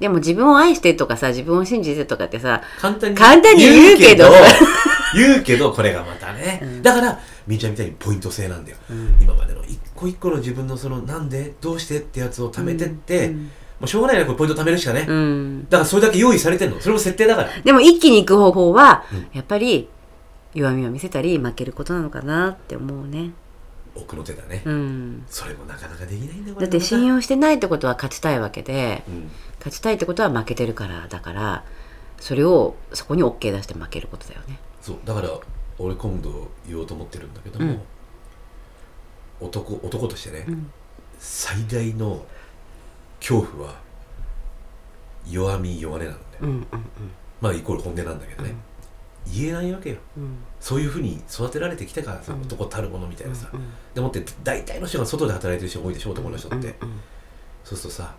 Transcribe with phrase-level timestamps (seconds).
[0.00, 4.24] でも自分を愛してとかさ自分を信じてとかってさ簡単に簡単に言うけど。
[5.14, 6.82] 言うけどこれがまたね、うん。
[6.82, 9.16] だからみーちゃんみたいにポイント制なんだよ、うん。
[9.20, 13.36] 今までの一個一個の自分のそのなんでどうしてってやつを貯めてって、うん。
[13.44, 13.50] も
[13.84, 15.66] うしょうがないなこれポイント貯めるしかね、うん。
[15.70, 16.80] だからそれだけ用意されてんの。
[16.80, 17.50] それも設定だから。
[17.62, 19.28] でも一気に行く方法は、うん。
[19.32, 19.88] やっぱり
[20.52, 23.30] 弱みを見せたり負けることなのかなって思うね
[23.98, 25.24] 奥の手だね、うん。
[25.28, 29.30] それもなかなかできないんだだって信用してないってことは勝ちたいわけでうん。
[29.58, 31.64] 勝ちたいってことは負けてるからだから
[32.20, 34.58] それをそこに OK 出して負けることだよね。
[34.80, 35.30] そうだから
[35.78, 37.84] 俺今度言おうと思ってるんだけども、
[39.40, 40.70] 男男としてね、うん。
[41.18, 42.24] 最大の
[43.20, 43.74] 恐怖は
[45.28, 46.66] 弱み弱音なんだよ、うんうん
[47.40, 48.54] まあイコール本音なんだけどね、
[49.26, 49.96] 言えないわけよ。
[50.16, 50.22] うん。
[50.22, 52.42] うんそういうふうに育てられてきたからさ、うん。
[52.42, 53.60] 男たるものみたいなさ、うん
[53.94, 57.00] でもって大体の人が外で働いてる人が多いでしょ男の人って、うんうん
[57.64, 58.14] そうするとさ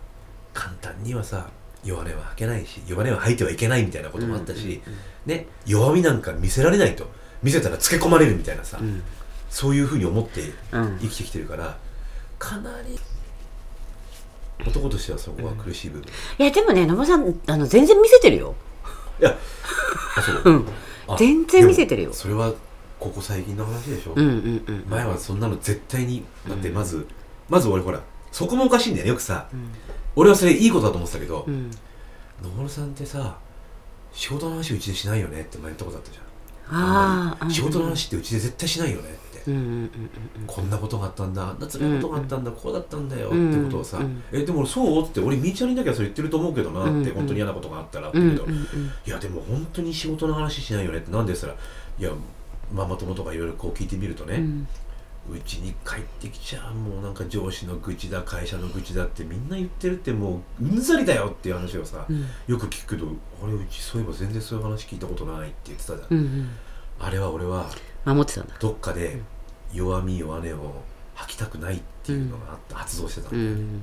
[0.54, 1.48] 簡単にはさ
[1.82, 4.80] 弱音は吐けないし弱音は吐いてはいけないみたいなこともあったし、
[5.26, 7.08] ね弱みなんか見せられないと。
[7.42, 9.02] 見せたらつけ込まれるみたいなさ、うん。
[9.48, 10.98] そういうふうに思ってうん。
[11.00, 11.76] 生きてきてるから
[12.38, 12.98] かなり
[14.66, 16.06] 男としてはそこは苦しい部分、
[16.38, 18.54] いやでもねのぼさんあの全然見せてるよ。
[19.20, 19.36] いや
[20.16, 20.66] あそう、うん。
[20.66, 20.70] あ
[21.18, 22.12] 全然見せてるよ。
[22.12, 22.52] それは
[22.98, 24.84] ここ最近の話でしょ、うんうんうん。
[24.88, 27.06] 前はそんなの絶対にだってまず、
[27.48, 29.48] まず俺ほらそこもおかしいんだよねよくさ。
[29.52, 29.70] うん。
[30.16, 31.70] 俺はそれいいことだと思ってたけどう、ん。
[32.68, 33.38] さんってさ
[34.12, 36.24] 仕事の話うちでしないよねって前言ったことあったじゃん。
[36.72, 39.08] ああ仕事の話ってうちで絶対しないよね
[39.46, 39.90] うんうんうんうん
[40.46, 41.48] こんなことがあったんだ。
[41.48, 43.28] あんな辛いことがあったんだ、こうだったんだよ。
[43.28, 45.04] ってうんことをさ、うんえでもそう？
[45.04, 46.82] って俺みーちゃんにだけはそれ言ってると思うけどな。
[46.82, 47.06] って、うん。
[47.06, 48.58] うん本当に嫌なことがあったらって言うけど、うんうん。
[48.58, 48.66] うん
[49.06, 51.54] いやでも本当に仕事の話しないよねってなんでしたら
[51.98, 52.10] いや
[52.72, 54.68] ママ友とかいろいろこう聞いてみるとね、うん。
[55.30, 62.24] うちに帰ってきちゃうもうなんか上司の愚痴だ会社の愚痴だってみんな言ってるってもううんざりだよっていう話をさ、うん。
[62.46, 63.08] よく聞くけど
[63.42, 66.48] あれうちそういえば全然そういう話聞いたことないって言ってたじゃん、うんうん。
[66.98, 67.70] あれは俺は
[68.04, 68.54] 守ってたんだ。
[68.58, 69.20] どっかで
[69.72, 70.82] 弱み弱音を
[71.14, 73.82] 吐きたくないっていうのがあって発動してたの、うん。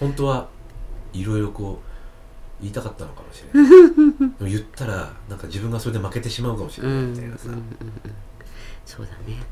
[0.00, 0.48] 本当は
[1.12, 3.70] いろいろこう言いたかったのかもしれない。
[4.38, 7.64] でも言ったらなんか自分がそれで負けてしまうかもしれないみたいなさ、うんうんうんうん。
[8.84, 9.42] そうだね。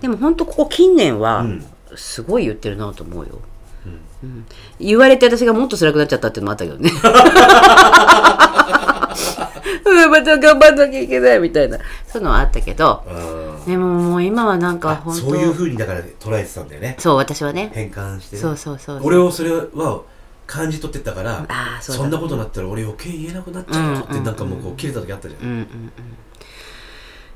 [0.00, 1.64] でも本当ここ近年はうん。
[1.96, 3.40] すごい言ってるなと思うよ、
[3.84, 4.00] うん。
[4.28, 4.46] うん。
[4.78, 6.88] 言われて私がもっと辛くなっちゃったっていうのもあったけどね。
[6.88, 6.94] う
[8.86, 8.89] ん
[10.10, 11.78] また頑張んなきゃいけないみたいな。
[12.06, 13.04] そういうのはあったけど
[13.66, 16.96] でももう今はなんかあ本当そういうふうにだから捉えてたんだよね。
[16.98, 17.70] そう私はね。
[17.74, 18.42] 変換してね。
[18.42, 20.02] そうそうそう俺をそれは
[20.46, 25.66] 感じ取ってったからああそそんなことになったら俺余計言えなくなっちゃうよってなんかもうこう切れた時あったじゃん、うんうんうん。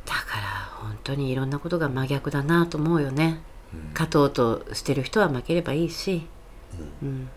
[0.05, 3.41] だから本当にいろんなことが真逆だなと思うよね。
[3.73, 3.91] うん。
[3.93, 6.27] 勝とうとしてる人は負ければいいし。
[7.03, 7.29] うん。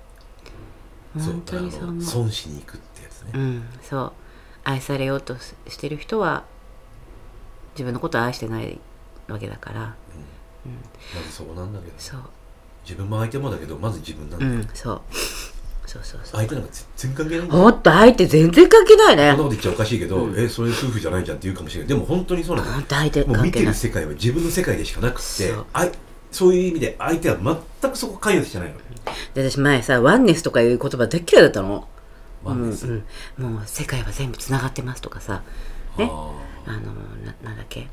[1.19, 2.01] そう本当にそう思う。
[2.01, 4.11] 損しに行くってやつね、うんそう
[4.67, 6.43] 愛されようとしてる人は
[7.71, 8.77] 自分のことを愛してない
[9.29, 9.95] わけだから。
[11.15, 11.93] まずそこなんだけど。
[11.97, 12.19] そう。
[12.83, 15.01] 自分も相手もだけどまず自分なんだよ、うんそう。
[15.85, 16.41] そうそうそう。
[16.41, 17.63] 相手なんか全然関係ないんだよ。
[17.63, 20.37] ほんと相手全然関係ないこんなねこと言っちゃおかしいけど、うん。
[20.37, 25.65] えそれ夫婦じゃないじゃんって言うかもしれないでも本当にそうなんだよほんと相手もう見て関係ないる世界は自分の世界でしかなくてそう。
[25.71, 25.91] あい
[26.29, 27.37] そういう意味で相手は
[27.81, 28.75] 全くそこ関与してないの。
[29.33, 31.87] で私前さワンネスとかいう言葉大っ嫌いだったの
[32.45, 32.71] うん
[33.39, 35.43] うん、もう世界は全部つながってますとかさ。
[35.97, 36.09] ね。
[36.11, 36.31] あ
[36.65, 36.79] あの
[37.25, 37.87] ななんだっけ、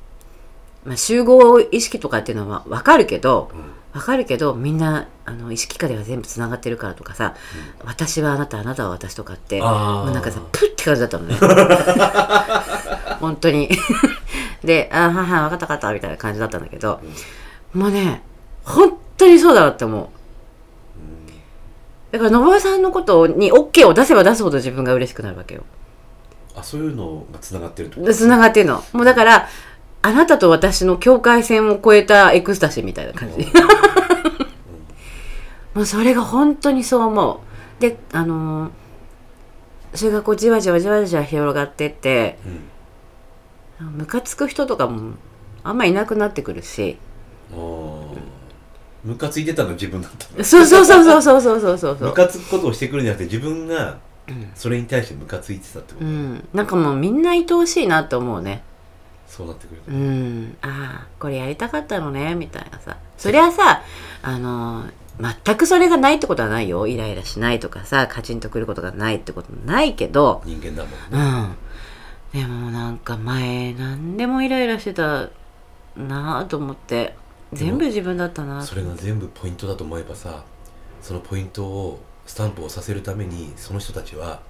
[0.84, 3.64] まあ、集合意識とかっていうのは分かるけどーうん。
[3.94, 7.36] 分かるけどみんなあの意識下では全部つながってるからとかさ、
[7.84, 11.36] 私はあなたあなたは私とかってもうなんかさプッって感じだったのね。
[13.20, 13.70] 本当に。
[14.64, 17.00] で「あはは分かった分かった」みたいな感じだったんだけど、
[17.72, 18.22] もうね
[18.64, 20.08] 本当にそうだなって思う
[22.14, 25.64] だから信夫さんのことに OK を出せば出すほど自分が嬉しくなるわけよ。
[26.54, 28.06] あそういうのがつながってるってこと？
[28.06, 28.84] でつながってるの。
[28.92, 29.48] もうだから
[30.02, 33.46] あなたと私の境界線を越えたエクスタシーみたいな感じ。
[35.74, 37.40] もう それが本当にそう思
[37.78, 37.82] う。
[37.82, 38.70] であのー
[39.94, 42.38] それがこうじわじわじわじわ広がってって
[43.80, 43.86] うん。
[43.98, 45.14] ムカつく人とかも
[45.64, 46.96] あんまいなくなってくるし。
[47.52, 47.93] あー
[49.04, 50.42] ムカついてたの自分だったの。
[50.42, 52.08] そうそうそうそうそうそうそうそう。
[52.08, 54.50] ムカつくことをしてくるんじゃなくて自分がうん。
[54.54, 58.62] それに対してムカついてたってこと、うん、なんかもうみんな愛おしいなって思うね。
[59.28, 59.82] そうなってくる。
[59.82, 60.56] と、うん。
[60.62, 62.96] ああこれやりたかったのねみたいなさ。
[63.18, 63.82] そりゃさ
[64.22, 64.84] あの
[65.44, 66.86] 全くそれがないってことはないよ。
[66.86, 70.42] イライラしないとかさカチンとくることがないってこともないけど。
[70.46, 71.44] 人間だもんう
[72.32, 72.40] ね、ん。
[72.40, 75.28] でもなんか前何でもイライラしてた
[75.96, 77.14] なあと思って
[77.54, 78.62] 全部自分だったな。
[78.62, 80.44] それが全部ポイントだと思えばさ
[81.00, 84.40] そのポイントをスタンプをさせるためにその人たちは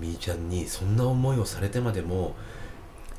[0.00, 2.34] みーちゃんにそんな思いをされてまでも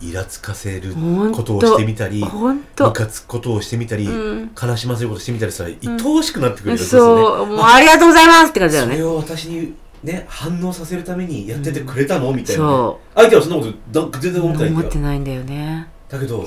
[0.01, 0.94] イラつかせる
[1.33, 4.51] ことをしてみたり本ム当カつくことをしてみたり、うん。
[4.62, 7.45] 悲しませることをしてみたりしたら愛おしくなってくるんですそう。
[7.45, 8.95] もうありがとうございますって感じだよね。
[8.95, 9.73] それを私に
[10.03, 15.88] ね反応させるためにやっててくれたの、みたいなね、そ相手はそんなこと全然思ってないん思ってないんだよね。
[16.09, 16.45] だけど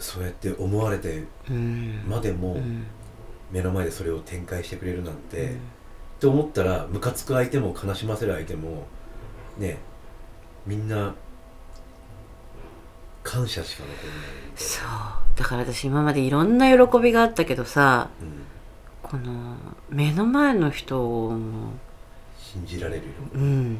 [0.00, 2.04] そうやって思われてうん。
[2.08, 2.86] までもうん。
[3.50, 5.56] 目の前でそれを展開してくれるなんて、うん。
[5.56, 5.58] っ
[6.20, 8.86] て思ったらムカつく相手も悲しませる相手も
[9.56, 9.78] ね
[10.66, 11.14] みんな
[13.22, 14.24] 感謝しか残らない、
[14.56, 15.38] そう。
[15.38, 18.44] だから私今までいろんな喜びがあったけどさうん、
[19.02, 19.56] この
[19.88, 21.72] 目の前の人をも
[22.38, 23.78] 信じられるよ、う、うん、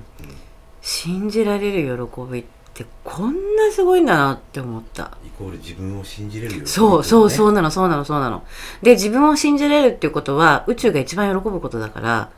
[0.81, 2.58] 信じられる喜びって
[3.05, 5.17] こんなすごいんだなって思った。
[5.27, 8.45] イコール自分を信じれるよ、そうそうそうう、なのそうなのそうなの。
[8.83, 12.31] で自分を信じれるっていうことは宇宙が一番喜ぶことだから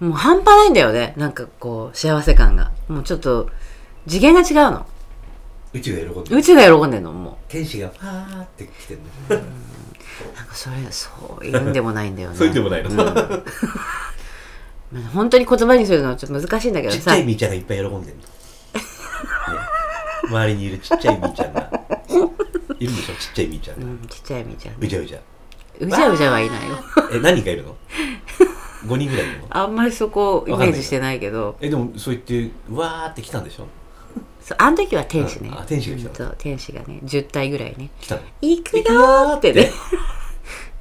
[0.00, 0.08] うん。
[0.08, 1.14] もう半端ないんだよね。
[1.16, 2.72] なんかこう幸せ感が。
[2.88, 3.48] もうちょっと
[4.06, 4.86] 次元が違うの。
[5.72, 6.36] 宇宙が喜んでる。
[6.36, 9.00] 宇宙が喜んでんのも天使がファーって来てる
[9.30, 9.36] の。
[9.36, 9.42] う
[10.36, 11.08] なんかそれそ
[11.40, 12.36] ういうんでもないんだよね。
[12.38, 12.90] そういうんでもないの。
[12.90, 12.96] うん。
[14.92, 18.08] まあ本当に言葉にするのはちょっと難しいんだけどちっちさゃいみーちゃんがいっぱい喜んでるの、ね、
[20.28, 21.70] 周りにいるちっちゃいみーちゃんが。
[22.80, 23.14] いるんでしょ？
[23.14, 25.18] ちっちゃいみーちゃんが、うん、ちっちゃいみーちゃんうじゃうじゃ
[25.80, 26.76] うじゃうじゃはいないよ。
[27.12, 27.76] え何人かいるの
[28.86, 29.46] ？5人ぐらいいるの？
[29.50, 31.56] あんまりそこイメージしてないけど。
[31.60, 33.66] えでもそう言ってわーって来たんでしょ？
[34.40, 35.58] そうあの時は天使ね、うん。
[35.58, 36.08] あ天使が来た。
[36.08, 37.90] のそう天使がね10体ぐらいね。
[38.00, 38.22] 来たの。
[38.42, 39.52] 行くよーって。
[39.52, 39.70] ね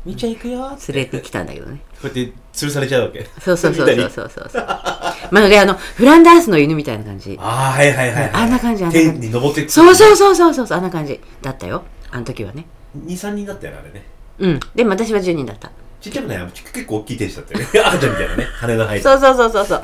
[0.05, 0.93] みーちゃん行くよーって。
[0.93, 1.81] 連れてきたんだけどね。
[2.01, 3.25] こうやって吊るされちゃうわけ。
[3.39, 4.67] そうそうそうそうそうそう
[5.31, 7.37] まあであのフランダースの犬みたいな感じ。
[7.41, 9.11] ああはいはいはい、はい、あんな感じあんな感じ。
[9.11, 11.19] 天に登ってくそうそうそうそうそうそうあんな感じ。
[11.41, 12.65] だったよあの時はね。
[13.05, 14.05] 23人だったよねあれね。
[14.39, 14.59] うん。
[14.75, 15.71] でも私は10人だった。
[16.01, 17.65] ちっちゃくない結構大きい天使だったよね。
[17.79, 18.43] 赤ちゃんみたいなね。
[18.55, 19.03] 羽が生えて。
[19.03, 19.79] そうそうそうそうそう。
[19.79, 19.83] う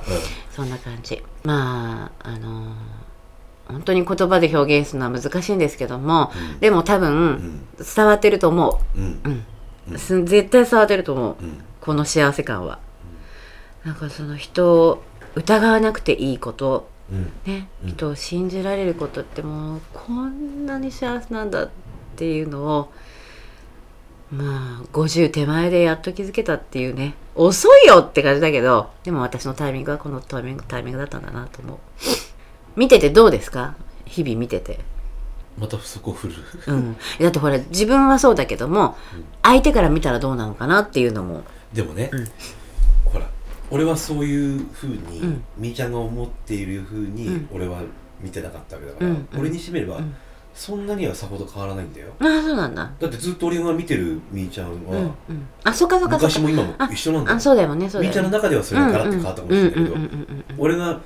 [0.55, 1.23] そんな感じ。
[1.43, 2.99] まああのー
[3.69, 6.59] 本当に言葉で表現するのは難しいんですけども、うん。
[6.59, 7.61] でも多分、ん。
[7.95, 8.99] 伝わってると思う。
[8.99, 9.45] んう、うん。
[9.91, 9.99] うん。
[9.99, 11.63] す絶対伝わってると思う、うん。
[11.79, 12.79] この幸せ感は、
[13.85, 15.03] なんかその人を
[15.35, 16.89] 疑わなくていいこと。
[17.11, 17.31] うん。
[17.45, 17.89] ね、うん。
[17.89, 21.69] 人を信じられることってもうこんなに幸せなんだっ
[22.15, 22.91] ていうのを
[24.31, 27.15] まあ50手前でやっと気づけたっていうね。
[27.35, 31.77] 遅いよって感じだけどでも私のタイミングはこのタイミングタイミングだったんだなと思う。
[32.75, 33.75] 見ててどうですか？
[34.05, 34.79] 日々見てて。
[35.57, 36.35] またそこ振る。
[36.67, 36.97] うん。
[37.19, 38.95] だってほら自分はそうだけども
[39.41, 41.43] 相手から見たらどうなのかなっていうのも。
[41.73, 42.27] でもね、うん
[43.71, 45.43] 俺はそういうふうに、うん。
[45.57, 47.49] みーちゃんが思っているふうに、うん。
[47.53, 47.81] 俺は
[48.19, 49.27] 見てなかったわけだから、うん。
[49.37, 50.15] 俺にしてみれば、うん。
[50.53, 52.07] そんなにはさほど変わらないんだよ。
[52.19, 52.91] ああそうなんだ。
[52.99, 55.13] だってずっと俺が見てるみーちゃんは、うんうん。
[55.63, 57.37] あそっかそっか昔も今も一緒なんだよ。
[57.37, 58.09] あそうだよねそうだよね。
[58.09, 59.95] みーちゃんの中ではそれがガラッて変わったかもしれないけど、
[60.57, 61.01] 俺が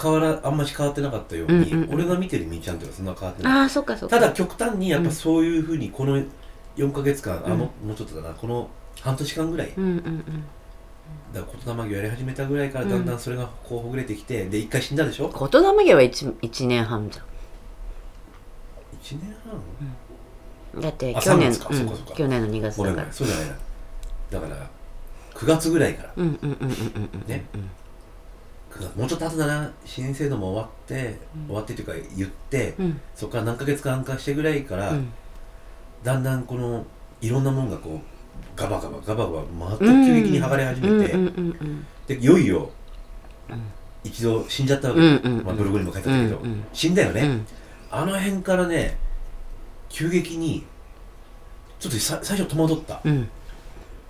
[0.00, 1.94] 変わらあんまし変わってなかったように、うんうんうん。
[1.94, 3.52] 俺が見てるみーちゃんっていうのはそんな変わってない。
[3.52, 4.18] ああそっかそっか。
[4.18, 6.22] ただ極端にやっぱそういうふうにこの
[6.76, 8.68] 4か月間、あうんももうちょっとだなこの
[9.00, 10.44] 半年間ぐらい、うんうんうん
[11.32, 15.28] だから言霊業やり始めたぐらいからだんだんそれがこうほぐれてきて、で一回死んだでしょ？
[15.28, 17.22] 言霊家は 1, 一年半じゃ
[19.02, 20.80] 1年半？
[20.80, 20.82] ん。
[20.82, 21.68] だってあ去年3月か。
[21.70, 21.78] うん。
[21.78, 22.14] そうかそうか。
[22.14, 23.06] 去年の2月ごめだから。
[23.08, 23.12] んごめん。
[23.12, 23.56] そうじゃないな。
[24.30, 24.70] だから
[25.34, 26.12] 9月ぐらいから。
[26.16, 27.44] うんうんうんうんうんうんね。
[28.70, 28.96] 9月。
[28.96, 29.72] もうちょっと後だな。
[29.84, 31.46] 支援制度も終わって、うん。
[31.46, 33.00] 終わってっていうか言って、うん。
[33.14, 35.12] そこから何ヶ月間かしてぐらいから、うん。
[36.02, 36.86] だんだんこの
[37.20, 38.00] いろんなものがこう
[38.56, 41.14] ガバガバガバガバまた急激に剥がれ始めて、
[42.06, 42.70] でいよいよ
[43.48, 43.62] うん
[44.04, 46.40] 一度死んじゃったわけ、まあ、ブログにも書いてあったけど、
[46.72, 47.46] 死んだよね、うん。
[47.90, 48.96] あの辺からね
[49.88, 50.64] 急激に
[51.78, 53.00] ちょっとさ最初戸惑った。
[53.04, 53.28] うん。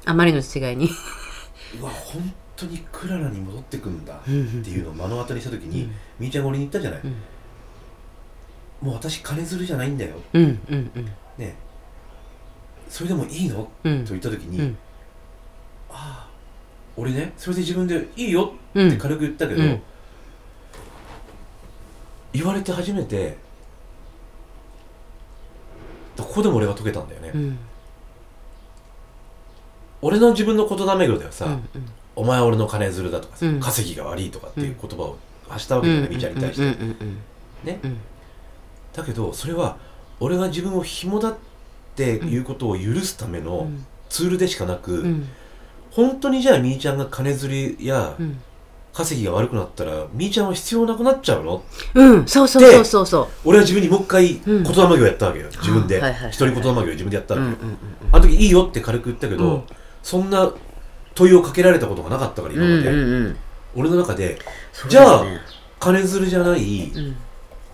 [0.05, 0.89] あまりの違いに。
[1.81, 5.95] うわ本当にクララに戻ってくんだっうんていうのを目の当たりにした時に、うん。
[6.19, 7.15] みーちゃんが俺に言ったじゃない、うん。
[8.89, 10.17] もう私金づるじゃないんだよ。
[10.33, 11.13] うんうんうん。
[11.37, 11.55] ね
[12.89, 14.05] それでもいいの、うん。
[14.05, 14.79] と言った時に、うん
[15.91, 16.29] ああ
[16.97, 19.81] 俺ねそれで自分でいいよってうん軽く言ったけど、うん。
[22.33, 23.37] 言われて初めて
[26.17, 27.59] ここでも俺が解けたんだよね、うん。
[30.03, 31.69] 俺の自分の言霊業ではさ、うん
[32.17, 35.19] お前は俺の金づるだとかさ、うん稼ぎが悪いとかっていう言葉を
[35.49, 37.19] 発したわけじゃない、みーちゃんに対して、うんうんうん
[37.63, 37.97] ねうん。
[38.93, 39.79] だけどそれは
[40.19, 41.37] 俺が自分を紐だっ
[41.99, 43.69] ていうことを許すための
[44.09, 45.29] ツールでしかなく、うん。
[45.91, 48.41] 本当にじゃあみーちゃんが金づりやうん。
[48.91, 51.63] 稼ぎが悪くなったらみーちゃんは必要なくなっちゃうの？
[51.95, 52.27] うん。
[52.27, 53.07] そうそうそうそう。
[53.07, 54.63] そう俺は自分にもう一回うん。
[54.63, 55.47] 言霊業やったわけよ。
[55.51, 56.01] 自分で。
[56.01, 56.31] はいはいはい。
[56.31, 57.57] 一人言霊業自分でやったわけよ。
[57.61, 57.79] うんうんうん
[58.11, 59.63] あの時いいよって軽く言ったけど、うん。
[60.03, 60.51] そんな
[61.15, 63.37] 問いをかけられたことがなかったから今まで、うんうんうん
[63.77, 64.39] 俺の中で
[64.73, 65.25] そうじゃあ
[65.79, 67.17] 金づるじゃない、うん。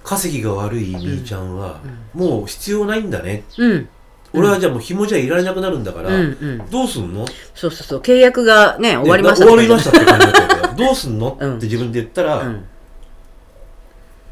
[0.03, 1.81] 稼ぎが悪いみーちゃんは、
[2.13, 3.45] もう必要ないんだね。
[3.57, 3.89] うん
[4.35, 6.71] 俺はじゃあもう紐じゃいられなくなるんだから、うんうん。
[6.71, 7.25] どうすんの？
[7.55, 8.01] そうそうそう。
[8.01, 11.57] 契約がね終わりました終わりましたって感じだったけどどうすんの、うん。
[11.57, 12.65] って自分で言ったら、うん。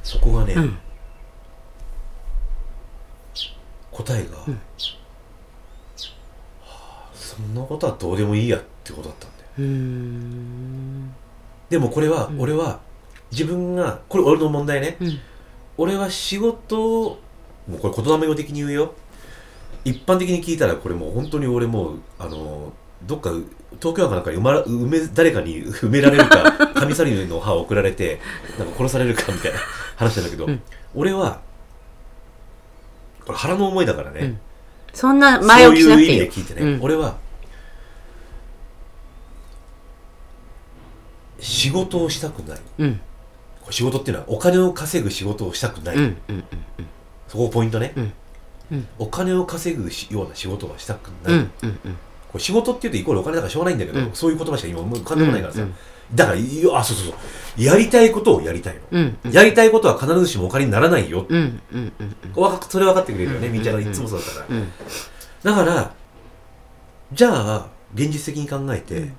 [0.02, 0.78] そこがね、うん。
[3.92, 4.44] 答えが、は
[6.64, 9.48] あそんなことはどうでもいいやってことだったんだよ。
[9.58, 11.14] うーん。
[11.70, 12.40] でもこれは、うん。
[12.40, 12.80] 俺は
[13.30, 14.96] 自分がこれ俺の問題ね。
[15.00, 15.20] うん。
[15.78, 17.18] 俺は仕事を
[17.68, 18.94] もうこれ言霊語的に言うよ
[19.84, 22.72] 一般的に聞いたらこれもう本当に俺もうあの
[23.04, 23.30] どっか
[23.80, 28.20] 東京湾かなんかに埋,、まら埋め誰かに 埋められるか カミサリの歯を送られて
[28.58, 29.58] なんか殺されるかみたいな
[29.96, 30.62] 話なんだけど、うん。
[30.94, 31.40] 俺は
[33.24, 34.40] これ腹の思いだからね、うん。
[34.92, 36.82] そんな前置きそういう意味で聞いてね、うん。
[36.82, 37.16] 俺は
[41.40, 42.60] 仕事をしたくない。
[43.70, 45.96] 仕事っていうのはお金を稼ぐ仕事をしたくない、
[47.26, 47.94] そこポイントね、
[48.98, 51.78] お金を稼ぐしような仕事はしたくない、うんうんうん。
[52.28, 54.10] これ仕事っていうとイコールお金だからしょうがないんだけど、うん。
[54.12, 55.74] そういう言葉しか今もう浮かんでこないからさ、うん
[56.14, 57.64] だからあそうそうそう。
[57.64, 59.32] やりたいことをやりたいの、うんうん。
[59.32, 61.92] やりたいことは必ずしもお金にならないよ、うんうん
[62.34, 62.42] うん。
[62.42, 64.68] わかそれ分かってくれるよね、うんみんがいつもそうだから、うん。
[65.42, 65.94] だから
[67.14, 69.16] じゃあ現実的に考えて、うん。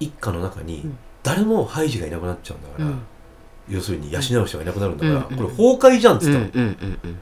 [0.00, 0.98] 一家の中にうん。
[1.22, 3.02] 誰もハイジがいなくなっちゃうんだから、うん。
[3.68, 7.18] 要するに養う人がいなくなるんだから、うんこれ崩壊じゃんっつうんったの、うんうんうん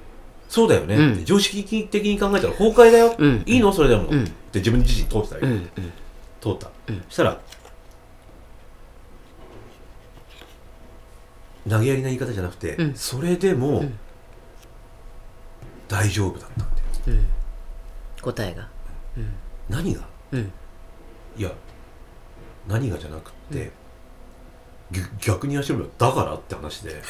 [0.50, 1.24] そうだよね、うん。
[1.24, 3.42] 常識的に考えたら崩壊だよ、うん。
[3.46, 3.72] いいの？
[3.72, 4.24] それでも、うん。
[4.24, 5.52] って自分自身通ってたよ、うん。
[5.52, 5.70] うん。
[6.40, 7.40] 通った、うんそしたら
[11.68, 12.94] 投げやりな言い方じゃなくて、うん。
[12.96, 13.98] それでも、うん。
[15.86, 16.70] 大丈夫だったんだよ
[17.06, 17.10] う。
[17.12, 17.26] ん。
[18.20, 18.68] 答えが。
[19.16, 19.32] うん。
[19.68, 20.02] 何が？
[20.32, 20.52] うん。
[21.36, 21.52] いや
[22.66, 23.70] 何がじゃなくって、
[24.90, 27.00] ぎ逆に足をだからって話で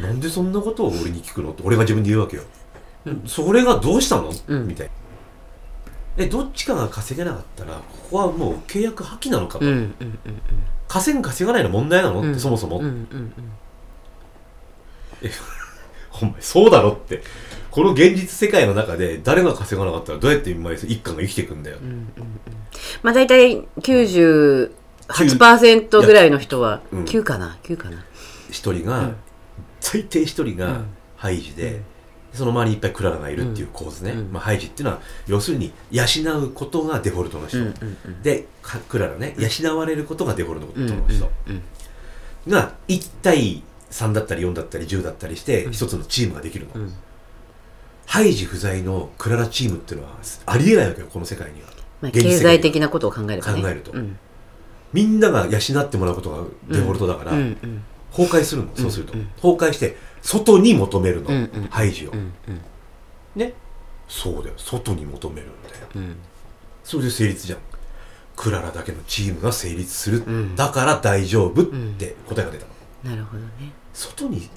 [0.00, 2.42] なんでそんなことを俺に聞くのって俺が自分で言うわけよ、
[3.06, 4.66] うんそれがどうしたの、うん。
[4.68, 4.92] みたいな。
[6.18, 9.94] えどっちかが稼げなかったらここはもう契約破棄なのかと、うんうんうん
[10.88, 13.32] 稼ぐ稼がないの問題なの、うんってそもそも、うんうん
[16.20, 17.22] お前そうだろって。
[17.70, 22.08] この現実世界の中で誰が稼がなかったらどうやって今一家が生きていくんだよ、うんうんうん。
[23.02, 27.04] まあ大体98%ぐらいの人はうん。
[27.04, 28.02] 9かな？9かな？
[28.50, 29.16] 一人が、うん
[29.80, 30.86] 最低一人がうん。
[31.16, 31.82] ハイジで、うん。
[32.32, 34.32] その周りにいっぱいクララがいるっていう構図ね、うん。
[34.32, 36.04] まあ、ハイジっていうのは要するに養
[36.38, 38.22] うことがデフォルトの人、うんうんうん。
[38.22, 39.34] でかクララね。
[39.38, 41.62] 養われることがデフォルトうんの人うん。
[42.52, 45.72] が1対3だったり4だったり10だったりしてうん。
[45.72, 46.94] 一つのチームができるの、うん。
[48.06, 50.14] ハイジ不在のクララチームっていうのは
[50.46, 51.68] ありえないわけよこの世界には。
[52.00, 53.62] まあ経済的なことを考えればね。
[53.62, 53.92] 考えると。
[53.92, 54.18] うん
[54.90, 58.68] みんなが養ってもらうことがデフォルトだから、うんうん崩壊するの。
[58.74, 61.50] そうすると、崩壊して外に求めるの、うん。
[61.54, 61.68] うん。
[61.70, 62.12] ハイジを、
[63.36, 63.54] ね。
[64.08, 64.54] そうだよ。
[64.56, 65.86] 外に求めるんだよ。
[65.96, 66.16] うん。
[66.82, 67.58] それで成立じゃん。
[68.34, 70.54] クララだけのチームが成立する、うん。
[70.54, 71.64] だから大丈夫っ
[71.98, 72.72] て答えが出たの、
[73.10, 73.48] なるほどね。
[73.92, 74.48] 外に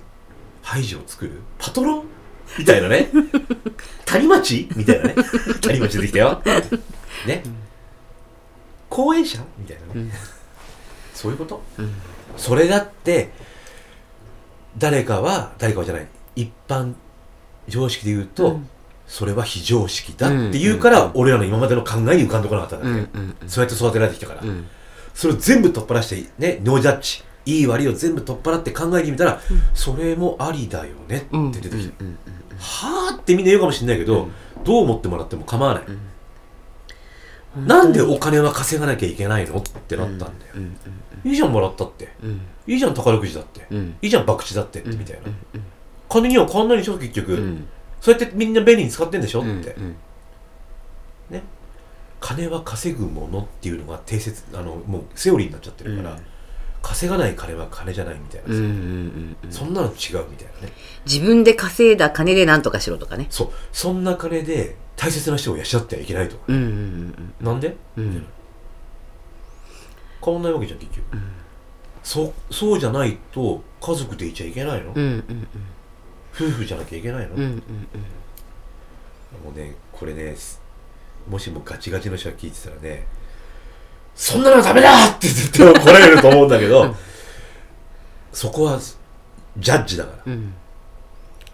[0.62, 1.42] ハイジを作る？
[1.58, 2.06] パトロン？
[2.60, 3.10] みたいなね。
[4.06, 4.70] 谷町？
[4.76, 5.16] みたいなね。
[5.62, 6.44] 谷町出てきたよ。
[7.26, 7.44] ね、
[8.88, 10.12] 公園者みたいなね、うん。
[11.16, 11.62] そういうこと？
[11.80, 11.92] うん
[12.38, 13.30] それだって
[14.78, 16.94] 誰かは誰かはじゃない一般
[17.68, 18.70] 常識で言うと、うん。
[19.08, 23.08] それは非常識だって言うから、うん俺らの今までの考えに浮かんでこなかったんだうっ
[23.48, 24.68] そうやって育てられてきたから、うん。
[25.14, 27.24] それを全部取っ払してねノージャッジ。
[27.44, 29.42] いい悪いを全部取っ払って考えてみたら、
[29.74, 32.18] それもありだよねうんって出てきて、うんうん
[32.60, 34.30] はあってみんな言うかもしれないけど、
[34.64, 35.84] どう思ってもらっても構わない、
[37.58, 37.68] うん。
[37.68, 40.78] なんでお金は稼がなきゃいけないのってなったんだよ、うん
[41.24, 42.10] いいじゃんもらったって。
[42.24, 42.42] うん。
[42.68, 43.96] いいじゃん宝くじだって、うん。
[44.02, 45.64] いいじゃん博打だってみたいな、うん。
[46.10, 47.68] 金には変わんないでしょ結局、うん。
[48.00, 49.42] そうやってみんな便利に使ってんでしょ？
[49.42, 49.96] って、うん。
[51.30, 51.44] ね。
[52.20, 56.18] 金は稼ぐものっていうのが定説あのもうセオリーになっちゃってるから、うん。
[56.82, 60.74] 稼がない金は金じゃないみたいなさ、うんうんそんなの違うみたいなね。
[61.06, 63.28] 自分で稼いだ金で何とかしろとかね。
[63.30, 63.50] そう。
[63.72, 68.26] そんな金で大切な人を養ってはいけないとか、うんうんうんなんで、うん
[70.24, 71.06] 変わんないわけじゃん結局、
[72.04, 75.48] そそうじゃないと家族でいちゃいけないの、うんうん
[76.34, 77.52] 夫婦じゃなきゃいけないの、うんうんうん。
[77.52, 77.62] も
[79.54, 80.62] うねこれねす
[81.30, 83.06] もしもガチガチの人が聞いてたらね
[84.16, 86.96] そんなのはダメだって絶対怒られると思うんだけど、うん。
[88.32, 88.80] そこは
[89.58, 90.34] ジャッジだから。
[90.34, 90.54] うん。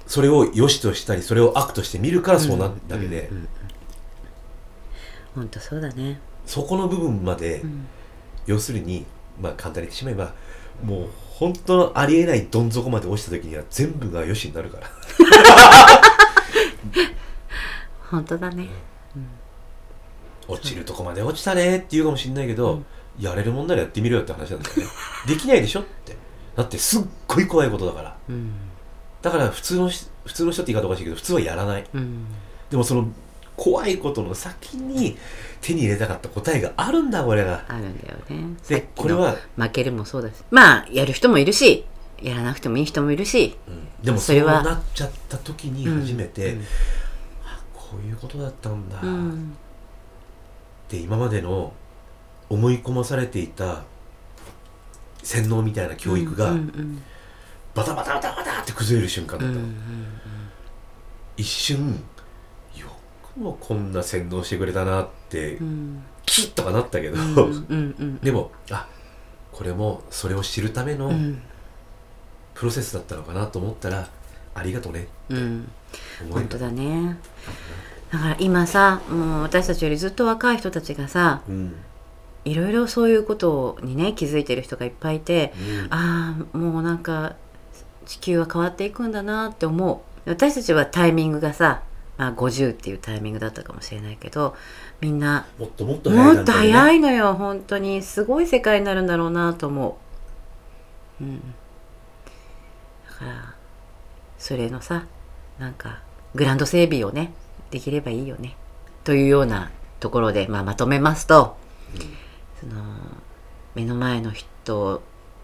[0.06, 3.30] それを良しとしたりそれを悪として見るからそうなるだけで、
[5.36, 6.20] 本当そうだね。
[6.46, 7.88] そこの部分まで、うん
[8.48, 9.06] 要するに
[9.40, 10.34] まあ簡単に言ってしまえば
[10.84, 14.90] もう本当のありえないどん底まで落ちた時には全部がよしになるから。
[18.10, 18.68] 本当だね。
[20.48, 22.82] 落ちるとこまで落ちたねって言うかもしれないけど、
[23.20, 24.84] やれるもんならやってみろよって話なんだよね。
[25.28, 26.16] できないでしょって。
[26.56, 28.18] だってすっごい怖いことだから。
[28.30, 28.52] うん。
[29.22, 31.86] だから普通のし普通の人って言い方おかしいけど普通はやらない。
[31.94, 32.26] うん。
[32.70, 33.10] でもその
[33.58, 35.18] 怖いことの先に
[35.62, 37.66] 手に入れたかった答えがあるんだこれが。
[37.68, 38.56] あるんだよね。
[38.70, 40.34] できこれは、の負けるもそうだし。
[40.52, 41.86] まあやる人もいるし
[42.22, 43.58] やらなくてもいい人もいるし。
[43.68, 44.06] うん。
[44.06, 46.62] でもそうそれはなっちゃった時に初めて、うん。
[47.44, 49.58] あこういうことだったんだ、うん。
[50.88, 51.74] で今までの
[52.50, 53.84] 思い込まされていた
[55.24, 57.04] 洗脳みたいな教育がうんうん
[57.74, 59.56] バタバタバタバタって崩れる瞬間だった。
[59.56, 60.08] の、うんうん
[61.38, 61.94] 一瞬よ
[63.38, 66.04] くもこんな洗脳してくれたなって、うん。
[66.26, 68.20] キッとかなったけど、うんうんうん。
[68.20, 68.88] でもあ
[69.52, 71.42] これもそれを知るためのうん。
[72.54, 74.10] プロセスだったのかなと思ったら、
[74.56, 75.70] ありがとねうん。
[76.24, 77.18] 思え本当だね。
[78.12, 81.76] だから今さもう私たちよりずっと若い人たちがさうん。
[82.46, 85.94] いろいろそういうことにね気づいてる人がいっぱいいてうん。
[85.94, 87.36] ああもうなんか
[88.06, 90.30] 地球は変わっていくんだなって思う。
[90.30, 91.84] 私たちはタイミングがさ、
[92.18, 94.56] まあ、50っていうタイミングだったかもしれないけど
[95.02, 98.02] みんなもっともっと早いもっと早いのよ本当に。
[98.02, 100.00] すごい世界になるんだろうなと思
[101.22, 101.24] う。
[101.24, 101.40] うん。
[103.08, 103.56] だから
[104.38, 105.06] それのさ
[105.60, 106.02] なんか
[106.34, 107.34] グランド整備をね
[107.72, 108.56] できればいいよね。
[109.04, 111.58] というようなところで、まあ、まとめますと、
[112.60, 112.84] その
[113.74, 115.02] 目の前の人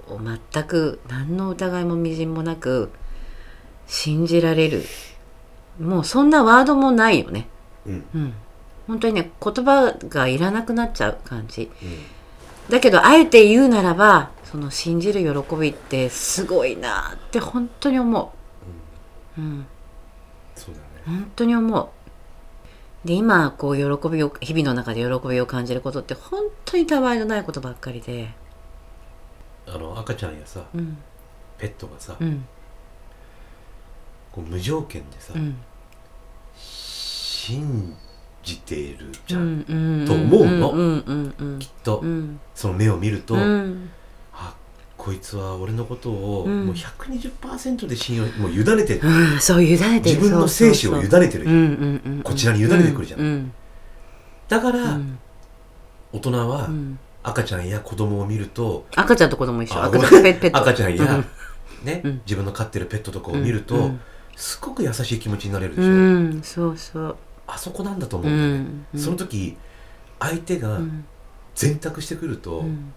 [0.07, 0.19] を
[0.51, 2.91] 全く何の疑いもみじんもなく
[3.87, 4.83] 信じられる
[5.79, 7.47] もうそんなワードもないよね。
[7.85, 8.05] うん。
[8.13, 8.33] うん。
[8.87, 11.71] 本当にね言葉がいらなくなっちゃう感じ。
[11.81, 12.69] うん。
[12.69, 18.33] だけどあえて言うならばその信じる喜びってすごいなって本当に思
[19.37, 19.41] う。
[19.41, 19.65] うん。
[20.55, 20.85] そうだね。
[21.05, 21.89] 本当に思う。
[23.07, 28.29] で今こう喜びを日々の中で喜びを感じることって本当にたわいのないことばっかりで。
[29.65, 30.97] あの赤ちゃんやさうん。
[31.57, 32.45] ペットがさ、うん
[34.33, 35.55] こう無条件でさ、うん。
[36.55, 37.95] 信
[38.41, 40.71] じているじうゃん、んうんと思うの。
[40.71, 42.39] うんうんうんきっと、うん。
[42.55, 43.89] その目を見ると、うん。
[44.33, 44.55] あ
[44.97, 46.65] こいつは俺のことをうん。
[46.65, 50.15] もう120%で信用もう委ねてる、うんそう委ねてる。
[50.15, 53.19] 自分の生死を委ねてる、うんこちらに委ねてくるじゃん。
[53.19, 53.53] うん
[54.49, 55.19] だから、うん。
[56.11, 56.99] 大人はうん。
[57.25, 59.79] 赤ちゃんや子供を見ると、赤ちゃんと子供一緒。
[59.79, 61.25] あ赤ちゃんや、うん。
[61.85, 62.21] ね、うん。
[62.25, 63.99] 自分の飼ってるペットとかを見ると、うん
[64.35, 67.15] すごく優しい気持ちになれるでしょ、うんそうそう。
[67.45, 68.99] あそこなんだと思ううんうん。
[68.99, 69.57] その時
[70.19, 71.05] 相手がうん。
[71.55, 72.93] 全託してくると、うん。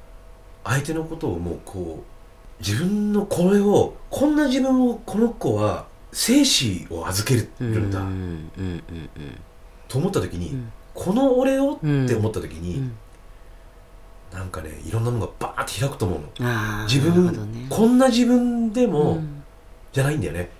[0.64, 8.12] 相手のことをもうこう自分のこれをこんな自分をこの子は生死を預けるんだ、うんうん
[8.58, 8.82] うん
[9.88, 10.72] と思った時に、うん。
[10.94, 12.96] この俺をうんって思った時うに、ん。
[14.32, 16.84] なんかねいろんなものがバーって開くと思うの。
[16.84, 17.66] 自分、ね。
[17.68, 19.42] こんな自分でも、うん。
[19.92, 20.50] じゃないんだよね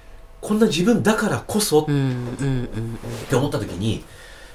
[0.41, 4.05] こんな自分だからこそって思った時に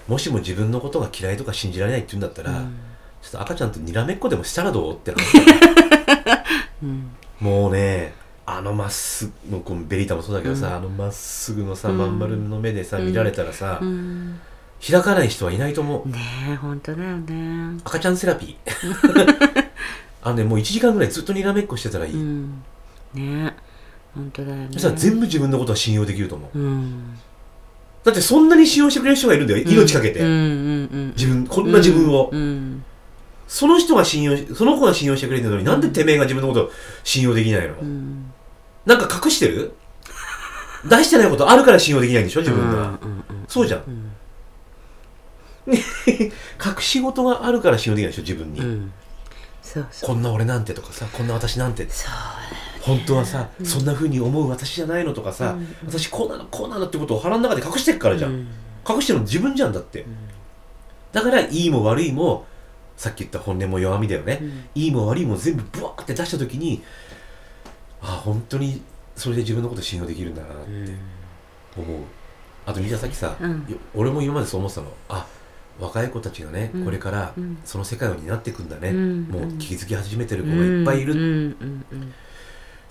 [0.08, 2.78] もしも自分のことが嫌いとか信じられないって言うんだったら、うん。
[3.22, 5.18] ちょっと赤ちゃんとにらめっこでもしたらどうってな
[6.84, 7.12] うん。
[7.40, 8.14] もうね
[8.46, 10.74] あのまっすぐこのベリータもそうだけどさ、うん。
[10.74, 11.98] あのまっすぐのさ、うん。
[11.98, 13.08] まん丸の目でさうん。
[13.08, 14.40] 見られたらさ、うん。
[14.86, 16.10] 開かない人はいないと思う。
[16.10, 16.18] ね
[16.52, 17.80] え本当だよね。
[17.84, 19.66] 赤ちゃんセラピー。
[20.24, 22.64] あのねもう1時間ぐらいずっとにらめっこしてたらいい、うん。
[23.14, 23.56] ね。
[23.56, 23.71] え
[24.14, 24.70] 本当だよね。
[24.72, 26.60] そしたら全部自分のことは信用できると思う。
[26.60, 27.18] うん。
[28.04, 32.84] だってそんなに信用してくれる人がいるんだよ命かけて、うんうんうん自分こんな自分を、うん
[33.48, 36.72] その人が信用しその子が信用してくれてるのになんでてめえが自分のことを
[37.04, 38.32] 信用できないの、うん。
[38.86, 39.74] なんか隠してる？
[40.86, 42.96] 出してないことあるから信用できないんでしょ自分が、うんうんうん
[43.50, 43.84] そうじゃん。
[45.68, 45.76] うん。
[45.76, 45.82] 隠
[46.80, 48.94] し事があるから信用できないでしょ自分に、うん。
[49.62, 50.10] そうそう。
[50.12, 51.86] こんな俺なんてとかさこんな私なんて。
[51.90, 52.12] そう
[52.82, 55.76] 本当はさ、そんな風に思う私じゃないのとかさ、うん。
[55.86, 58.48] 私こうなのこうなのってことを腹の中で隠してるからじゃん、うん。
[58.90, 60.06] 隠してるの自分じゃんだって、
[61.12, 62.46] だからいいも悪いも
[62.98, 64.64] さっき言った本音も弱みだよね、うん。
[64.76, 66.82] いいも悪いも全部ブワーって出した時に
[68.02, 68.82] あ本当に
[69.16, 70.92] それで自分のこと信用できるんだなって
[71.78, 72.02] 思う、
[72.66, 73.36] あとみーちゃんさっきさ、
[73.94, 74.88] 俺も今までそう思ってたの。
[75.10, 75.28] あ
[75.80, 76.86] 若い子たちがね、うん。
[76.86, 77.58] これからうん。
[77.64, 79.24] その世界を担っていくんだね、うん。
[79.24, 81.20] もう気づき始めてる子がいっぱいいる、うん。
[81.20, 81.86] うん。
[81.92, 82.14] うん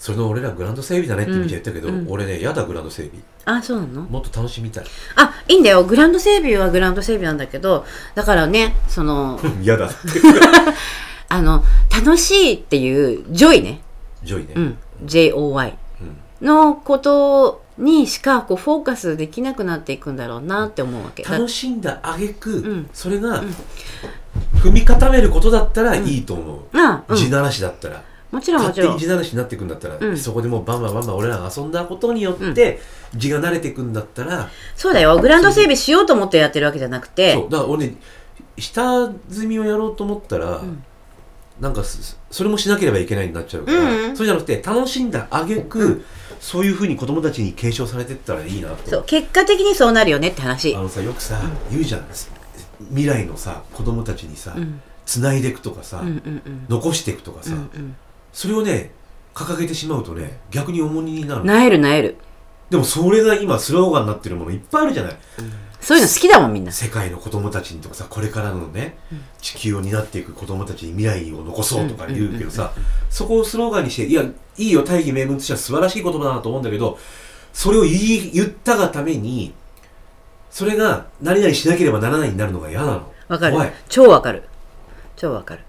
[0.00, 1.98] それの俺らグラウンド整備だねってみちゃ言ったけど、うん。
[2.00, 2.06] うん。
[2.10, 3.20] 俺ねやだグラウンド整備。
[3.44, 4.02] あそうなの？
[4.02, 4.84] もっと楽しみたい。
[5.16, 5.84] あいいんだよ。
[5.84, 7.84] グラウンド整備はグラウンド整備なんだけど
[8.14, 9.96] だからねその嫌だって。
[11.28, 11.62] あの
[11.94, 13.82] 楽しいっていう joy ね、
[14.24, 15.74] joy ね、うん、JOY
[16.40, 16.46] うん。
[16.46, 21.22] のことにしかこうフォーカスできなくなっていくんだろうなって思うわけ。
[21.22, 22.90] だ楽しんだ挙句、ん。
[22.94, 23.54] それが、ん。
[24.56, 28.96] 踏み固めることだったらいいと思う、あ、うん、地ならしだったらもちろんも勝手ちろん。
[28.96, 30.16] に地ならしになっていくんだったら、うん。
[30.16, 32.80] そこでもうバンバンバンバン俺らが遊んだことによって、
[33.16, 35.18] 地が慣れていくんだったら、そうだよ。
[35.18, 37.34] グラウンド整備しようと思ってやってるわけじゃなくて。
[37.34, 37.50] そう。
[37.50, 37.96] だから俺ね
[38.58, 40.84] 下積みをやろうと思ったら、ん。
[41.60, 44.16] なんかそそれもしなければいけないになっちゃうから、うんうん。
[44.16, 46.04] そうじゃなくて楽しんだ挙句、
[46.40, 48.90] そういうふうに子供たちに継承されてったらいいなと。
[48.90, 49.04] そう。
[49.06, 50.74] 結果的にそうなるよねって話。
[50.74, 51.40] あのさよくさ、
[51.70, 52.06] 言うじゃん。
[52.90, 54.80] 未来のさ子供たちにさ、うん。
[55.04, 56.66] 繋いでいくとかさ、うんうんうん。
[56.68, 57.96] 残していくとかさ、うんうん
[58.32, 58.90] それをね
[59.34, 61.44] 掲げてしまうとね逆に重荷になる。
[61.44, 62.16] なえるなえる。
[62.68, 65.16] でもそれが今スローガンになってるものいっぱいあるじゃない。
[65.80, 66.70] そういうの好きだもんみんな。
[66.70, 68.96] 世界の子供たちにとかさこれからのね、
[69.40, 72.72] 地球を担っていく子供たちに未来を残そうとか言うけどさ、
[73.08, 76.98] そこをスローガンにしていやいいよ大義名分としては素晴らしい言葉だなと思うんだけど
[77.52, 79.54] それを言い言ったがために
[80.50, 83.12] それが何々しなければならないになるのが嫌なの。
[83.28, 83.72] わかる。
[83.88, 84.42] 超わかる。
[85.16, 85.62] 超わかる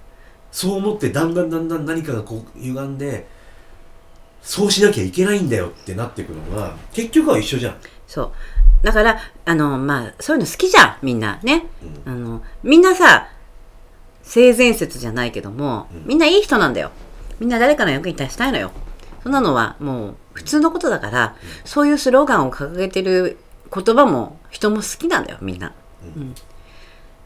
[0.51, 3.27] そう思ってだんだんだんだん何かがこう歪んで
[4.41, 7.75] そうしなきゃいけないんだよってなっていくのが結局は一緒じゃん、
[8.07, 8.31] そう。
[8.85, 11.39] だからあのまあそういうの好きじゃんみんな。
[11.43, 11.67] ね。
[12.05, 12.11] うん。
[12.11, 13.29] あのみんなさ
[14.23, 16.03] 性善説じゃないけども、うん。
[16.07, 16.91] みんないい人なんだよ。
[17.39, 18.71] みんな誰かの役に立ちたいのよ。
[19.23, 23.37] そんなのはもう普通のことだから、そういうスローガンを掲げてる
[23.71, 25.73] 言葉も人も好きなんだよみんな、
[26.15, 26.21] うん。
[26.21, 26.33] うん。
[26.33, 26.39] だ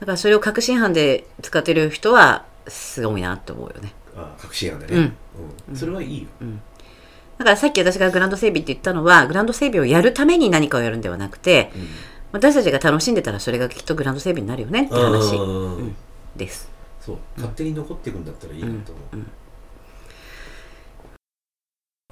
[0.05, 3.93] からそれを確信犯で使ってる人はすごいなって思うよね。
[4.15, 5.15] ああ確信犯でね、うん。
[5.69, 5.75] うん。
[5.75, 6.27] それはいいよ、
[7.37, 11.87] だからさっき私がグラウンド整備って言ったのはグラウンド整備をやるために何かをやるんではなくてうん。
[12.31, 15.35] 私たちが楽しんでたらそれがきっとグラウンド整備になるよねって話。
[15.35, 15.75] うん。
[15.77, 15.95] うん。
[16.35, 16.69] です。
[16.99, 17.17] そう。
[17.35, 19.25] 勝手に残っていくんだったらいいなと思う、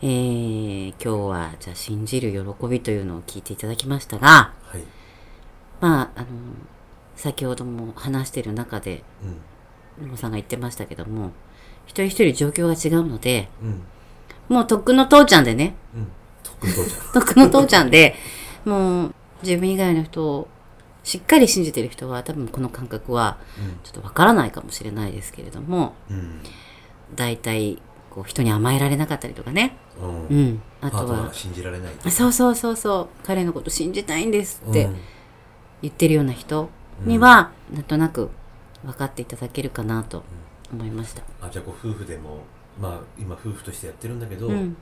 [0.01, 4.83] えー、今日はじゃあ信じる喜びというのを聞いていただきましたがはい、
[5.79, 6.27] まああの
[7.15, 9.37] 先ほども話している中でうん
[10.01, 11.31] 野茂さんが言ってましたけども
[11.85, 13.83] 一人一人状況が違うのでうん。
[14.49, 16.07] もうとっくの父ちゃんでねうん。
[16.43, 17.13] とっくに父ちゃん。
[17.13, 18.15] とっくの父ちゃん で
[18.65, 20.47] もう自分以外の人を
[21.03, 23.37] しっかり信じてる人は多分この感覚は
[23.83, 26.39] ちょっとわからないかもしれないですけれどもうん。
[27.15, 30.37] 大体こう人に甘えられなかったりとかね、うん。
[30.37, 33.07] う、ん、あとは信じられないそうそうそうそう。
[33.25, 34.95] 彼のこと信じたいんですってうん。
[35.81, 36.69] 言ってるような人
[37.01, 38.29] には、なんとなく
[38.83, 40.23] 分かっていただけるかなと
[40.71, 41.23] 思いました。
[41.41, 42.39] あじゃあこう夫婦でも
[42.79, 44.75] まあ今夫婦としてやってるんだけど、うん、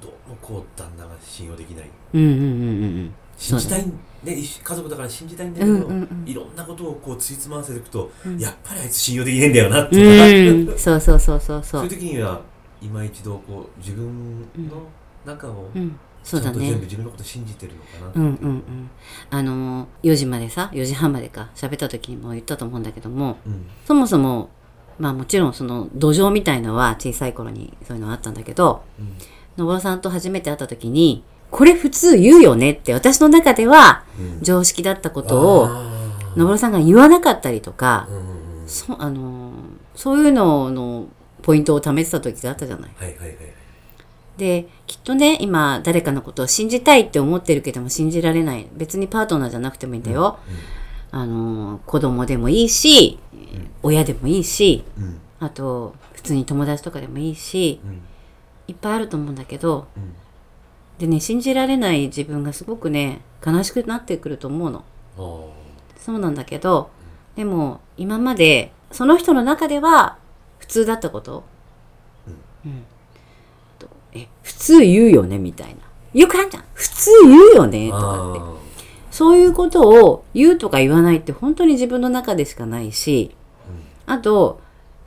[0.00, 1.90] どうもこう旦那が信用できない。
[2.14, 3.14] うんうんうんうんうん。
[3.36, 3.92] 信じたいね。
[4.24, 6.28] 家族だから信じたいんだけど、うんうんうん。
[6.28, 8.38] いろんなことをこうついつまわせていくと、うん。
[8.38, 11.90] やっぱりあいつ信用できねえんだよなって、うん、 そうそうそうそうそそういうう。
[11.90, 12.40] 時には
[12.80, 14.46] 今一度こう自分の
[15.24, 16.52] 中をうん、ちそうだね。
[16.52, 16.80] ゃんと全部。
[16.84, 18.18] 自分のこと信じてるのかなって。
[18.18, 18.90] うんうんうん。
[19.30, 23.66] あのー、4時までさ、4時半までか、喋った時にも言ったと思うんだけども、うん。
[23.86, 24.50] そもそも、
[24.98, 29.14] まあもちろんその土壌みたいのは小さい頃にそういうのあったんだけど、うん。
[29.56, 34.42] のぼろさんと初めて会った時に、これ普通言うよねって私の中ではうん。
[34.42, 36.38] 常識だったことを、あー。
[36.38, 38.68] のぼろさんが言わなかったりとかう、んうんうん。
[38.68, 39.52] そあのー
[39.94, 41.08] そういうのの
[41.42, 42.90] ポイントを貯めてた時があったじゃない。
[42.96, 43.36] はいはいはい
[44.38, 48.66] できっとね今誰かのことを信じたいって思ってるけども信じられない。
[48.72, 50.38] 別にパートナーじゃなくてもいいんだよ、
[51.10, 53.18] あのー子供でもいいし、
[53.82, 55.04] 親でもいいしうん。
[55.04, 58.00] うんあと普通に友達とかでもいいしうん。
[58.66, 60.14] いっぱいあると思うんだけどうん。
[60.98, 64.84] でね信じられない自分がすごくね悲しくなってくると思うの。
[65.96, 66.90] そうなんだけど
[67.36, 70.18] でも今までその人の中では
[70.58, 71.44] 普通だったこと、
[72.64, 72.72] うん。
[72.72, 72.87] と
[74.12, 75.74] え普通言うよねみたいな。
[76.14, 76.64] よくあるじゃん。
[76.74, 78.40] 普通言うよねとかって。
[78.40, 78.58] あ
[79.18, 83.34] そういうことを言うとか言わないって本当に自分の中でしかないし
[84.06, 84.60] あと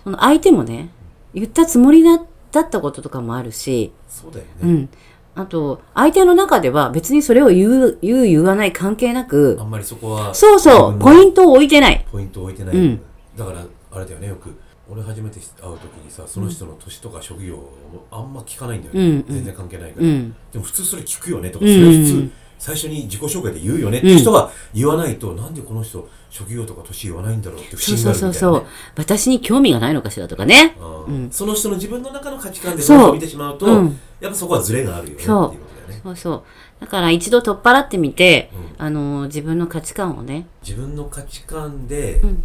[0.03, 0.89] その相手もね
[1.33, 2.19] 言ったつもりだ
[2.51, 4.89] だったこととかもあるし、ーそうだよね、うん、
[5.35, 12.05] あと相手の中では別にそれを言う言う言わない関係なくあんまりそこはそうそうポイントを置いてない。
[12.11, 13.01] ポイントを置いてない、うん。
[13.37, 14.53] だからあれだよねよく
[14.91, 17.71] 俺初めて会う時にさその人の年とか職業を
[18.11, 19.25] あんま聞かないんだよね、うんうん。
[19.27, 20.35] 全然関係ないから、うん。
[20.51, 29.15] でも普通それ聞くよねとか、うんそれ普通最初に自己紹介で言うよねって人は言わないと、なんでこの人職業とか年言わないんだろうって不そう思議そうそうそうになるみたいなね。
[29.15, 30.75] 私に興味がないのかしらとかね。
[31.07, 31.31] うん。
[31.31, 33.13] その人の自分の中の価値観でそう。
[33.13, 33.99] 見てしまうと、うん。
[34.19, 36.01] やっぱそこはズレがあるよねっていうそうことだよね。
[36.03, 36.15] そう。
[36.15, 36.43] そう
[36.81, 38.85] だから一度取っ払ってみて、うん。
[38.85, 40.45] あの自分の価値観をね。
[40.61, 42.43] 自分の価値観で、ん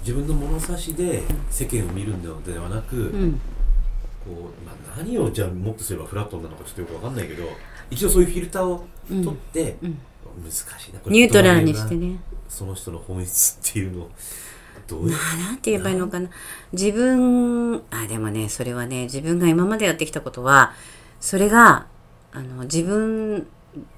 [0.00, 3.40] 自分の物差しで世間を見るのではなく、うん。
[4.24, 7.44] こうまあ、何をじゃあもっとすればフラットなのかちょっとよくわかんないけど
[7.90, 9.98] 一度そういうフィルターを取って、うん。
[10.42, 11.00] 難しいな。
[11.06, 12.20] ニュートラルにしてね。
[12.48, 14.10] その人の本質っていうのを
[14.86, 16.28] どういうなんて言えばいいのかな。
[16.72, 20.72] 自分あでもねそれはね自分が今までやってきたことは
[21.20, 21.86] それが
[22.32, 23.46] あの自分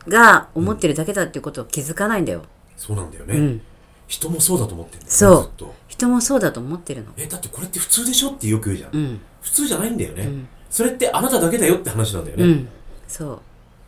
[0.09, 2.45] が思ってるだけだっていうことを気づかないんだよ、
[2.77, 3.63] そうなんだよね、うん、
[4.07, 5.65] 人もそうだと思ってるそう
[6.03, 7.13] 人もそうだと思ってるの。
[7.17, 9.21] えだってこれって普通でしょってよく言うじゃん、うん。
[9.41, 10.49] 普通じゃないんだよね、ん。
[10.69, 12.69] それってあなただけだよって話なんだよね、うん。
[13.07, 13.41] そう。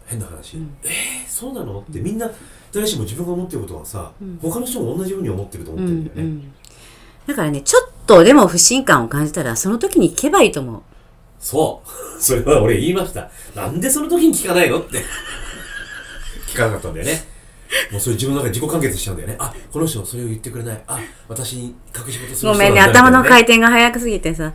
[0.06, 2.30] 変な話、えー、そうなのってみんな
[2.72, 6.54] 誰しも自分が思ってることはさ、他の人も同じように思ってると思ってるんだよね、うんうん。
[7.26, 10.82] だからねちょっとでも不信感を感じたらその時に聞けばいいと思う。
[11.40, 11.88] そう。
[12.22, 13.30] それは俺言いました。
[13.54, 15.02] なんでその時に聞かないのって。
[16.48, 17.33] 聞かなかったんだよね
[17.90, 19.36] もうそれ自分の中で自己完結しちゃうんだよね。
[19.38, 20.84] あこの人それを言ってくれない。
[20.86, 22.80] あ私に隠し事する人ごめんね。
[22.80, 24.52] 頭の回転が早くすぎてさ。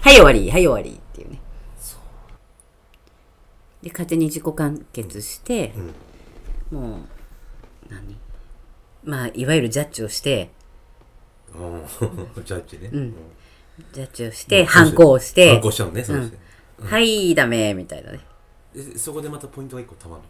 [0.00, 1.40] はい終わりはい終わりっていうね。
[3.82, 5.72] で勝手に自己完結して、
[6.70, 8.16] もう何？
[9.04, 10.50] まあいわゆるジャッジをして。
[11.54, 11.82] うん。
[12.44, 13.14] ジャッジね、うん。
[13.92, 15.52] ジャッジをして反抗をして。
[15.52, 16.36] 反抗しちゃうのねそうして、
[16.82, 18.20] はいダメみたいなね
[18.76, 20.22] でそこでまたポイントが一個たまる。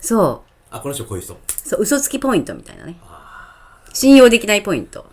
[0.00, 0.50] そう。
[0.70, 1.38] あこの人こういう人。
[1.48, 2.96] そう嘘つきポイントみたいなね。
[3.94, 5.06] 信用できないポイント。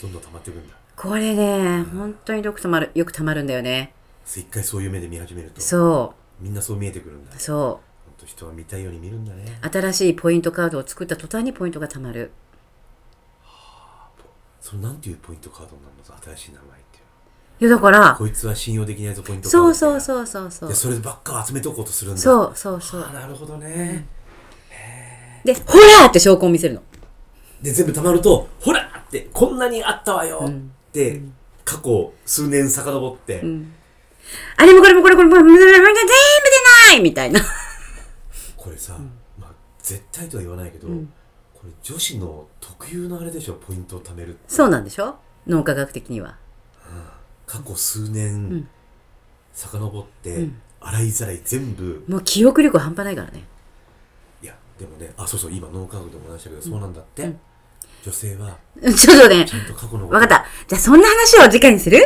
[0.00, 0.74] どんどん溜まっていくんだ。
[0.94, 3.92] これね本当によくたまるよくたまるんだよね。
[4.24, 5.60] 一回そういう目で見始めると。
[5.60, 7.40] そみんなそう見えてくるんだう。
[7.40, 9.58] そ本当人は見たいように見るんだね。
[9.64, 12.30] う新しいポイントカードを作った途端にポイントがたまる。
[14.60, 16.04] それなんていうポイントカードになるの？
[16.04, 16.78] さ新しい名前
[17.62, 20.68] やだからこいつは信用できないぞポイントそうそうそうそうそう。
[20.68, 22.20] でそればっか集めておこうとするんだ。
[22.20, 23.06] そうそうそう。
[23.08, 24.06] あなるほどね、
[25.44, 26.82] でほらーって証拠を見せるの。
[27.62, 30.52] で全部溜まるとほらってこんなにあったわよっ
[30.92, 31.20] て、
[31.64, 33.44] 過去数年遡って、
[34.56, 35.90] あれもこれもこれもこれもこれも全部出
[36.88, 37.40] ないみたいな。
[38.56, 38.96] これさ、
[39.38, 40.94] まあ絶対とは言わないけど、こ
[41.64, 45.16] れ女子の特有のあれでしょポイントを貯めるそうなんでしょ？
[45.46, 46.36] 脳科学的には
[47.52, 48.66] 過去数年、
[49.52, 50.48] 遡って、
[50.80, 52.02] 洗いざらい全部。
[52.08, 53.44] もう記憶力半端ないからね。
[54.42, 57.30] いやでもねあそうそう今脳科学でも話したけど、そうなんだって、
[58.02, 58.56] 女性は
[58.96, 60.14] ちょっとねちゃんと過去のこと。
[60.14, 60.46] わかった。
[60.66, 61.98] じゃあそんな話を次回にする？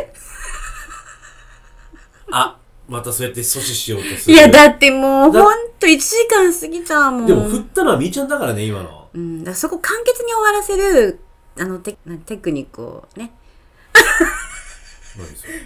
[2.32, 4.34] あまたそうやって阻止しようとする。
[4.34, 7.26] いやだってもうだほんと1時間過ぎちゃうもん。
[7.26, 9.08] でも振ったのはみーちゃんだからね今の。
[9.14, 11.20] うん、だそこ簡潔に終わらせる
[11.56, 13.30] あのテなテクニックをね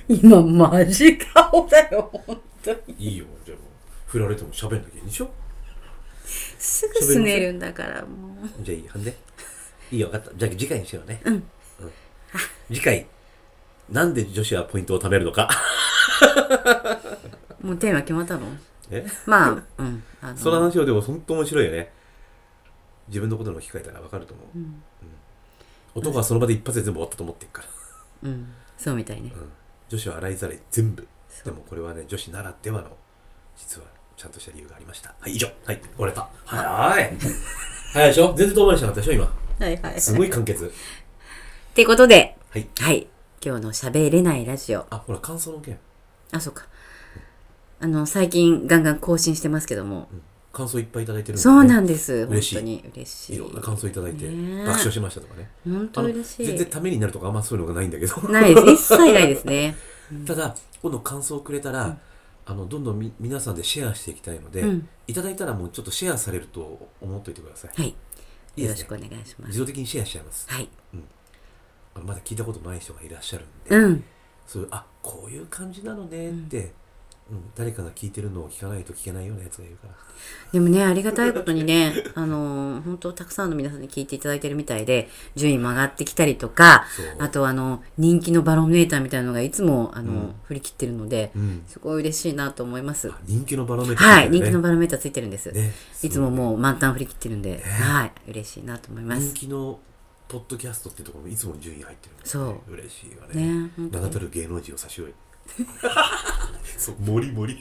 [0.09, 2.79] 今マジ顔だよ本当に。
[2.99, 3.65] いいよじゃあも。
[3.65, 3.69] う
[4.07, 5.31] 振られても喋んなきゃいいんでしょ？
[6.59, 8.65] すぐすねるんだからもう。
[8.65, 9.17] じゃあいいはんで。
[9.93, 10.37] いいよ分かった。
[10.37, 11.21] じゃあ次回にしようね。
[11.25, 11.43] うん、
[12.69, 13.07] 次回
[13.91, 15.49] なんで女子はポイントを貯めるのか？
[17.63, 18.47] もうテーマ決まったの？
[18.91, 19.07] え？
[19.27, 20.37] まあうんあの。
[20.37, 21.93] その話をでも本当面白いよね。
[23.09, 24.83] 自分のことも聞かれたら分かると思う、うん。
[25.97, 27.69] 男はその場で一発で全部終わったと思ってるから、
[28.23, 29.31] うんそうみたいね。
[29.35, 29.53] うん、
[29.91, 31.07] 女子は洗いざらい全部。
[31.45, 32.89] でもこれはね女子ならではの
[33.55, 35.15] 実はちゃんとした理由がありました。
[35.21, 35.49] はい以上。
[35.67, 36.29] はい終われた。
[36.47, 37.13] はい。
[37.93, 38.35] 早いでしょ？
[38.35, 39.25] 全然遠回りしなかったでしょ今？
[39.59, 40.01] はいはい。
[40.01, 40.67] すごい簡潔。
[40.67, 40.71] っ
[41.75, 42.69] てことではい。
[42.79, 43.07] はい。
[43.45, 44.87] 今日の喋れないラジオ。
[44.89, 45.79] あほら感想の件、
[46.33, 46.67] あそうか。
[47.81, 50.09] あの最近ガンガン更新してますけども。
[50.11, 50.23] うん
[50.61, 52.27] 感想いっぱいいただいてるんで、ね、そうなんです。
[52.27, 52.55] 本嬉しい。
[52.57, 52.85] 当に。
[52.95, 53.37] 嬉しい。
[53.37, 55.51] いろんな感想いただいて爆笑しましたとかね。
[55.65, 56.47] 本当嬉しい。
[56.47, 58.29] 全然ためになるとかあんまそういうのがないんだけど。
[58.29, 58.93] ないです。
[58.95, 59.75] 一切ないですね。
[60.27, 61.97] ただ今度感想をくれたら、
[62.45, 64.89] あのどんどんみ皆さんでシェアしていきたいので、うん。
[65.07, 67.87] いただいたらもうちょっとシェアされると思っておいてください、はい。
[67.87, 68.65] いいね。
[68.65, 69.49] よろしくお願いします。
[69.49, 70.47] 自動的にシェアしちゃいます。
[70.51, 70.69] はい。
[71.95, 74.05] あのまだ聞いたことない人がいらっしゃるんで、うん。
[74.47, 76.73] そういうあこういう感じなのねって、
[77.31, 79.95] うん誰かが聞いてるのを聞かないと聞けないようなやつがいるから。
[80.53, 86.85] でもねありがたいことにね あの本当たくさんの皆さんに聞いていただいてるみたいで順位も上がってきたりとか
[87.19, 90.35] あとあの人気のバロメーターみたいなのがいつもあの、うん。
[90.45, 91.63] 振り切ってるので、うん。
[91.67, 93.11] すごい嬉しいなと思います。
[93.25, 94.39] 人気のバロメーターはい、ついてるね。
[94.41, 99.23] 人気のバロメーターついてるんです、ねいつももう満タン振り切ってるんで、はい嬉しいなと思います。
[99.23, 99.79] 人気の
[100.29, 102.73] ポッドキャストっていうところもいつも順位入ってるんですそう。
[102.73, 103.65] 嬉しいわね。
[103.65, 105.15] ね名だたる芸能人を差し置い
[106.77, 107.59] そう森森。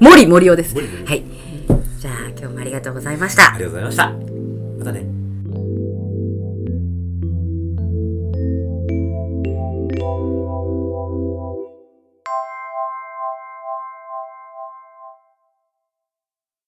[0.00, 0.74] 森 森尾です。
[0.74, 1.04] 森森。
[1.04, 1.24] はい。
[1.98, 3.54] じゃあ今日もありがとうございました。
[3.54, 4.12] ありがとうございました。
[4.78, 5.13] またね